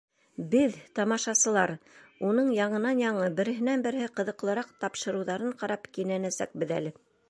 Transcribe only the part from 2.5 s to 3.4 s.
яңынан-яңы,